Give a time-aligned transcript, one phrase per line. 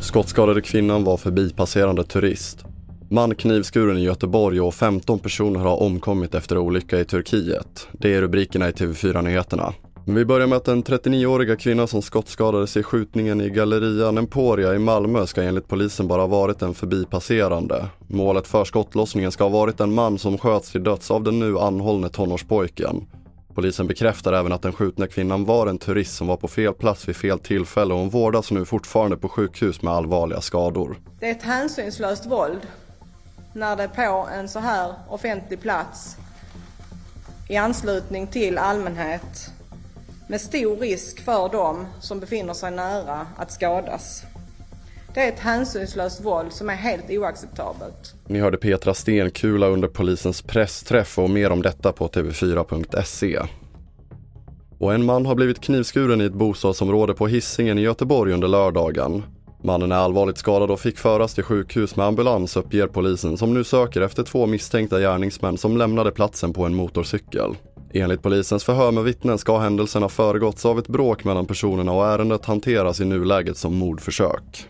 [0.00, 2.64] Skottskadade kvinnan var förbipasserande turist.
[3.10, 7.88] Man knivskuren i Göteborg och 15 personer har omkommit efter olycka i Turkiet.
[7.92, 9.72] Det är rubrikerna i TV4-nyheterna.
[10.04, 14.78] Vi börjar med att den 39-åriga kvinna som skottskadades i skjutningen i Gallerian Emporia i
[14.78, 17.86] Malmö ska enligt polisen bara ha varit en förbipasserande.
[18.08, 21.58] Målet för skottlossningen ska ha varit en man som sköts till döds av den nu
[21.58, 23.06] anhållne tonårspojken.
[23.54, 27.08] Polisen bekräftar även att den skjutna kvinnan var en turist som var på fel plats
[27.08, 30.96] vid fel tillfälle och hon vårdas nu fortfarande på sjukhus med allvarliga skador.
[31.20, 32.60] Det är ett hänsynslöst våld
[33.52, 36.16] när det på en så här offentlig plats
[37.48, 39.50] i anslutning till allmänhet
[40.28, 44.22] med stor risk för dem som befinner sig nära att skadas.
[45.14, 48.14] Det är ett hänsynslöst våld som är helt oacceptabelt.
[48.26, 53.40] Ni hörde Petra Stenkula under polisens pressträff och mer om detta på tv4.se.
[54.78, 59.22] Och en man har blivit knivskuren i ett bostadsområde på Hisingen i Göteborg under lördagen.
[59.62, 63.64] Mannen är allvarligt skadad och fick föras till sjukhus med ambulans uppger polisen som nu
[63.64, 67.54] söker efter två misstänkta gärningsmän som lämnade platsen på en motorcykel.
[67.92, 72.06] Enligt polisens förhör med vittnen ska händelsen ha föregåtts av ett bråk mellan personerna och
[72.06, 74.68] ärendet hanteras i nuläget som mordförsök.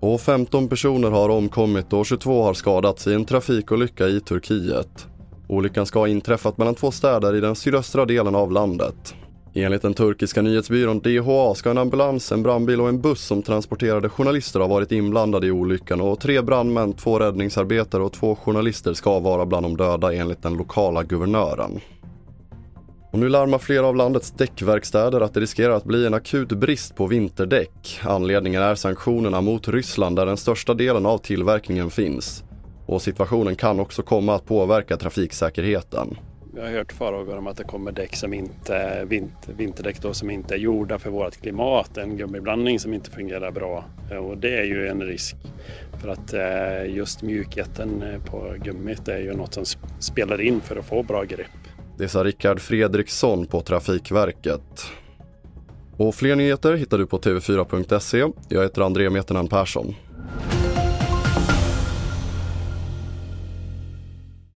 [0.00, 5.06] Och 15 personer har omkommit och 22 har skadats i en trafikolycka i Turkiet.
[5.48, 9.14] Olyckan ska ha inträffat mellan två städer i den sydöstra delen av landet.
[9.54, 14.08] Enligt den turkiska nyhetsbyrån DHA ska en ambulans, en brandbil och en buss som transporterade
[14.08, 19.18] journalister ha varit inblandade i olyckan och tre brandmän, två räddningsarbetare och två journalister ska
[19.18, 21.80] vara bland de döda enligt den lokala guvernören.
[23.16, 26.94] Och nu larmar flera av landets däckverkstäder att det riskerar att bli en akut brist
[26.94, 28.00] på vinterdäck.
[28.02, 32.44] Anledningen är sanktionerna mot Ryssland där den största delen av tillverkningen finns.
[32.86, 36.16] Och situationen kan också komma att påverka trafiksäkerheten.
[36.54, 40.30] Vi har hört farhågor om att det kommer däck som inte, vinter, vinterdäck då, som
[40.30, 43.84] inte är gjorda för vårt klimat, en gummiblandning som inte fungerar bra.
[44.22, 45.36] Och det är ju en risk.
[46.02, 49.64] För att eh, just mjukheten på gummit är ju något som
[49.98, 51.65] spelar in för att få bra grepp.
[51.98, 54.86] Det sa Rickard Fredriksson på Trafikverket.
[55.96, 58.24] Och fler nyheter hittar du på tv4.se.
[58.48, 59.94] Jag heter André Meternan Persson.